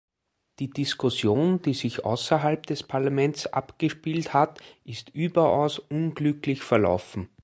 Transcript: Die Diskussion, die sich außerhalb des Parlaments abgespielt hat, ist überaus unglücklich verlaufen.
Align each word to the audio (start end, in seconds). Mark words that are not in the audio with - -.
Die 0.57 0.71
Diskussion, 0.71 1.61
die 1.61 1.75
sich 1.75 2.03
außerhalb 2.05 2.65
des 2.65 2.81
Parlaments 2.81 3.45
abgespielt 3.45 4.33
hat, 4.33 4.59
ist 4.83 5.11
überaus 5.11 5.77
unglücklich 5.77 6.63
verlaufen. 6.63 7.29